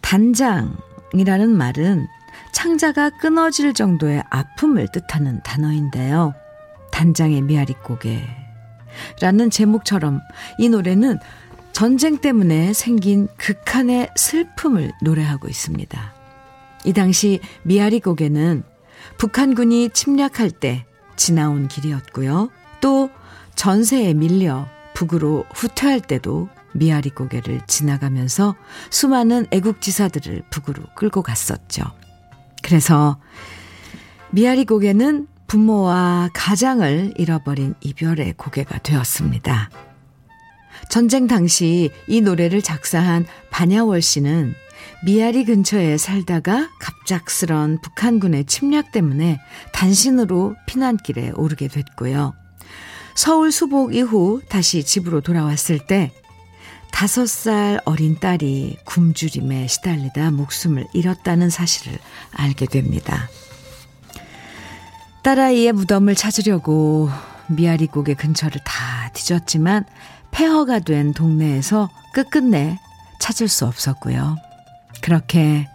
[0.01, 2.09] 단장이라는 말은
[2.51, 6.35] 창자가 끊어질 정도의 아픔을 뜻하는 단어인데요.
[6.91, 8.27] 단장의 미아리고개
[9.21, 10.21] 라는 제목처럼
[10.59, 11.21] 이 노래는
[11.71, 16.20] 전쟁 때문에 생긴 극한의 슬픔을 노래하고 있습니다.
[16.85, 18.63] 이 당시 미아리 고개는
[19.19, 22.51] 북한군이 침략할 때 지나온 길이었고요.
[22.81, 23.11] 또
[23.55, 28.55] 전세에 밀려 북으로 후퇴할 때도 미아리 고개를 지나가면서
[28.91, 31.83] 수많은 애국지사들을 북으로 끌고 갔었죠.
[32.63, 33.19] 그래서
[34.31, 39.69] 미아리 고개는 부모와 가장을 잃어버린 이별의 고개가 되었습니다.
[40.89, 44.55] 전쟁 당시 이 노래를 작사한 반야월 씨는
[45.05, 49.41] 미아리 근처에 살다가 갑작스런 북한군의 침략 때문에
[49.73, 52.35] 단신으로 피난길에 오르게 됐고요.
[53.15, 56.13] 서울 수복 이후 다시 집으로 돌아왔을 때
[56.91, 61.99] 다섯 살 어린 딸이 굶주림에 시달리다 목숨을 잃었다는 사실을
[62.33, 63.29] 알게 됩니다.
[65.23, 67.11] 딸아이의 무덤을 찾으려고
[67.49, 69.85] 미아리 고개 근처를 다 뒤졌지만
[70.31, 72.79] 폐허가 된 동네에서 끝끝내
[73.19, 74.37] 찾을 수 없었고요.
[75.03, 75.67] 그렇게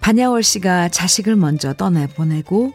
[0.00, 2.72] 반야월 씨가 자식을 먼저 떠내보내고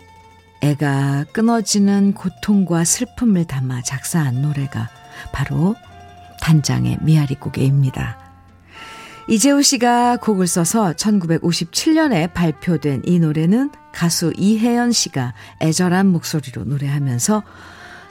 [0.61, 4.89] 애가 끊어지는 고통과 슬픔을 담아 작사한 노래가
[5.31, 5.75] 바로
[6.41, 8.17] 단장의 미아리 고개입니다.
[9.29, 17.43] 이재호 씨가 곡을 써서 1957년에 발표된 이 노래는 가수 이혜연 씨가 애절한 목소리로 노래하면서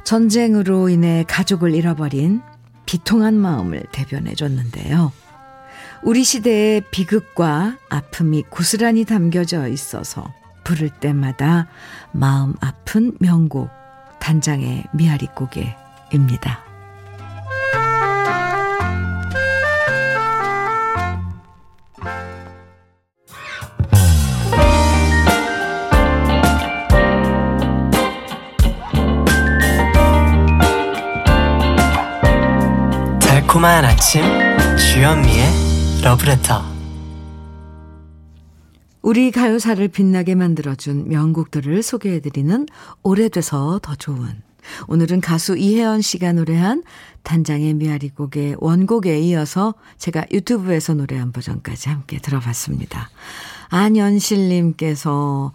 [0.05, 2.41] 전쟁으로 인해 가족을 잃어버린
[2.87, 5.13] 비통한 마음을 대변해 줬는데요.
[6.05, 10.35] 우리 시대의 비극과 아픔이 고스란히 담겨져 있어서
[10.65, 11.69] 부를 때마다
[12.11, 13.71] 마음 아픈 명곡
[14.19, 16.65] 단장의 미아리 고개입니다.
[33.21, 34.23] 달콤한 아침
[34.77, 35.72] 주현미의
[36.03, 36.65] 러브레터
[39.03, 42.67] 우리 가요사를 빛나게 만들어준 명곡들을 소개해드리는
[43.05, 44.27] 오래돼서 더 좋은
[44.89, 46.83] 오늘은 가수 이혜연 씨가 노래한
[47.23, 53.09] 단장의 미아리 곡의 원곡에 이어서 제가 유튜브에서 노래한 버전까지 함께 들어봤습니다.
[53.69, 55.53] 안연실님께서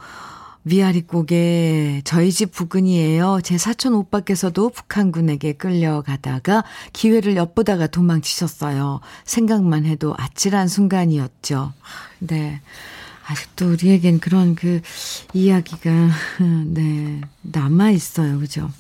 [0.68, 3.40] 미아리곡에 저희 집 부근이에요.
[3.44, 6.64] 제 사촌 오빠께서도 북한군에게 끌려가다가
[6.94, 9.00] 기회를 엿보다가 도망치셨어요.
[9.26, 11.74] 생각만 해도 아찔한 순간이었죠.
[12.20, 12.62] 네.
[13.28, 14.82] 아직도 우리에겐 그런 그
[15.34, 15.92] 이야기가,
[16.68, 18.40] 네, 남아있어요.
[18.40, 18.72] 그죠?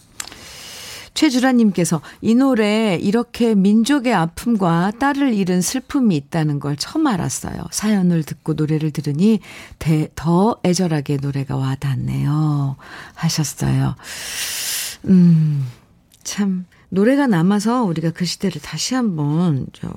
[1.18, 7.65] 최주라님께서 이 노래 이렇게 민족의 아픔과 딸을 잃은 슬픔이 있다는 걸 처음 알았어요.
[7.72, 9.39] 사연을 듣고 노래를 들으니
[9.80, 12.76] 대, 더 애절하게 노래가 와닿네요.
[13.15, 13.95] 하셨어요.
[15.05, 15.65] 음,
[16.24, 19.91] 참, 노래가 남아서 우리가 그 시대를 다시 한번 저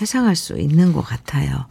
[0.00, 1.66] 회상할 수 있는 것 같아요.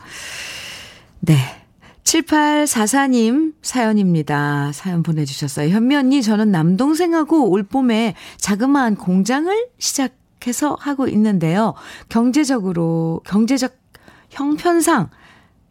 [1.20, 1.67] 네.
[2.08, 4.72] 7844님 사연입니다.
[4.74, 5.70] 사연 보내주셨어요.
[5.70, 11.74] 현미 언니, 저는 남동생하고 올 봄에 자그마한 공장을 시작해서 하고 있는데요.
[12.08, 13.76] 경제적으로, 경제적
[14.30, 15.10] 형편상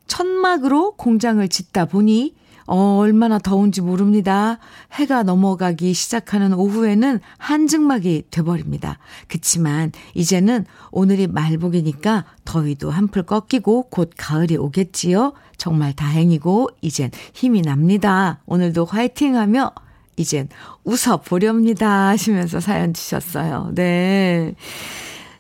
[0.09, 2.35] 천막으로 공장을 짓다 보니
[2.67, 4.59] 어, 얼마나 더운지 모릅니다.
[4.93, 8.99] 해가 넘어가기 시작하는 오후에는 한증막이 돼버립니다.
[9.29, 15.33] 그치만 이제는 오늘이 말복이니까 더위도 한풀 꺾이고 곧 가을이 오겠지요.
[15.57, 18.41] 정말 다행이고 이젠 힘이 납니다.
[18.47, 19.73] 오늘도 화이팅 하며
[20.17, 20.49] 이젠
[20.85, 22.09] 웃어보렵니다.
[22.09, 23.73] 하시면서 사연 주셨어요.
[23.75, 24.55] 네.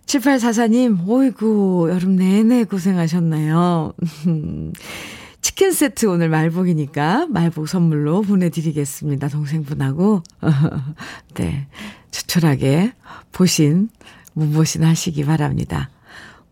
[0.06, 3.92] 7844님, 오이구, 여름 내내 고생하셨나요?
[5.56, 9.28] 치킨 세트 오늘 말복이니까 말복 선물로 보내드리겠습니다.
[9.28, 10.22] 동생분하고.
[11.32, 11.66] 네.
[12.10, 12.92] 추출하게
[13.32, 13.88] 보신,
[14.34, 15.88] 문보신 하시기 바랍니다.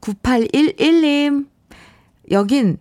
[0.01, 1.49] 9811님,
[2.31, 2.79] 여긴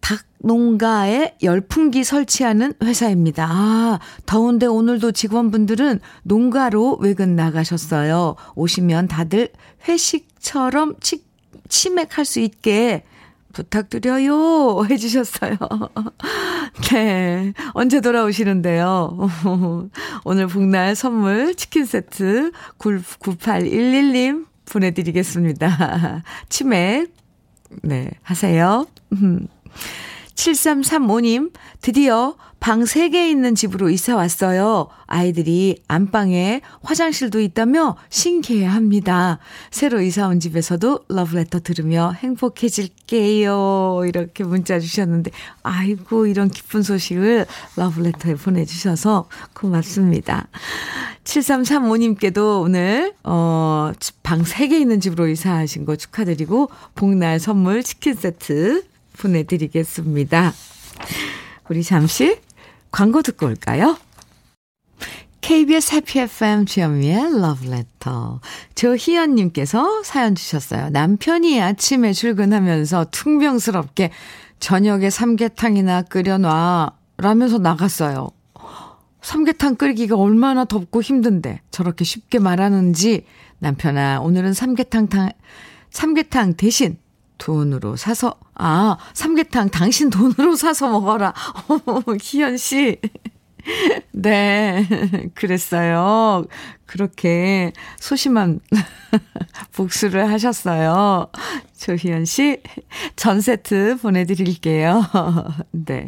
[0.00, 3.46] 닭 농가에 열풍기 설치하는 회사입니다.
[3.48, 8.34] 아, 더운데 오늘도 직원분들은 농가로 외근 나가셨어요.
[8.56, 9.50] 오시면 다들
[9.86, 11.22] 회식처럼 치,
[11.68, 13.04] 치맥할 수 있게
[13.52, 14.84] 부탁드려요.
[14.90, 15.56] 해주셨어요.
[16.90, 17.52] 네.
[17.72, 19.18] 언제 돌아오시는데요?
[20.24, 26.22] 오늘 복날 선물 치킨 세트 9811님 보내드리겠습니다.
[26.48, 27.12] 치맥,
[27.82, 28.86] 네, 하세요.
[30.40, 34.88] 7335님, 드디어 방 3개 있는 집으로 이사 왔어요.
[35.06, 39.38] 아이들이 안방에 화장실도 있다며 신기해 합니다.
[39.70, 44.02] 새로 이사 온 집에서도 러브레터 들으며 행복해질게요.
[44.06, 45.30] 이렇게 문자 주셨는데,
[45.62, 50.48] 아이고, 이런 기쁜 소식을 러브레터에 보내주셔서 고맙습니다.
[51.24, 58.89] 7335님께도 오늘, 어, 방 3개 있는 집으로 이사하신 거 축하드리고, 복날 선물 치킨 세트
[59.20, 60.52] 보내드리겠습니다.
[61.68, 62.38] 우리 잠시
[62.90, 63.96] 광고 듣고 올까요?
[65.40, 68.40] KBS 해피 FM 주현미의 러브레터.
[68.74, 70.90] 조희연님께서 사연 주셨어요.
[70.90, 74.10] 남편이 아침에 출근하면서 퉁병스럽게
[74.58, 78.28] 저녁에 삼계탕이나 끓여놔 라면서 나갔어요.
[79.22, 83.24] 삼계탕 끓이기가 얼마나 덥고 힘든데 저렇게 쉽게 말하는지
[83.58, 85.30] 남편아 오늘은 삼계탕 탕,
[85.90, 86.96] 삼계탕 대신
[87.40, 91.34] 돈으로 사서, 아, 삼계탕 당신 돈으로 사서 먹어라.
[91.66, 93.00] 어머, 희연 씨.
[94.12, 94.86] 네,
[95.34, 96.44] 그랬어요.
[96.86, 98.60] 그렇게 소심한
[99.74, 101.26] 복수를 하셨어요.
[101.76, 102.62] 조희연 씨,
[103.16, 105.02] 전 세트 보내드릴게요.
[105.72, 106.06] 네.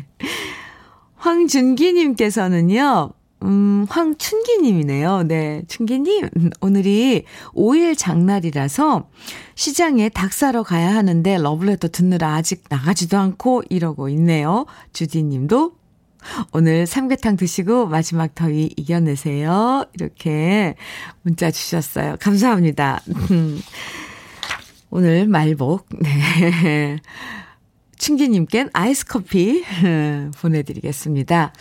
[1.16, 3.12] 황준기님께서는요,
[3.42, 5.24] 음, 황춘기님이네요.
[5.24, 6.28] 네, 춘기님,
[6.60, 7.24] 오늘이
[7.54, 9.08] 5일 장날이라서
[9.54, 14.66] 시장에 닭 사러 가야 하는데 러블레터 듣느라 아직 나가지도 않고 이러고 있네요.
[14.92, 15.72] 주디님도
[16.52, 19.86] 오늘 삼계탕 드시고 마지막 더위 이겨내세요.
[19.94, 20.76] 이렇게
[21.22, 22.16] 문자 주셨어요.
[22.20, 23.00] 감사합니다.
[24.90, 26.98] 오늘 말복, 네.
[27.98, 29.64] 춘기님껜 아이스 커피
[30.40, 31.52] 보내드리겠습니다.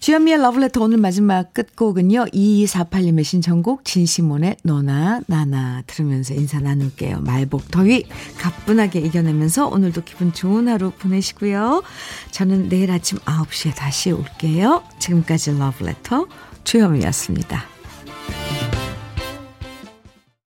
[0.00, 2.26] 주현미의 러브레터 오늘 마지막 끝곡은요.
[2.26, 7.20] 2248님의 신청곡 진시몬의 너나 나나 들으면서 인사 나눌게요.
[7.20, 8.04] 말복 더위
[8.38, 11.82] 가뿐하게 이겨내면서 오늘도 기분 좋은 하루 보내시고요.
[12.30, 14.82] 저는 내일 아침 9시에 다시 올게요.
[14.98, 16.26] 지금까지 러브레터
[16.64, 17.77] 주현미였습니다.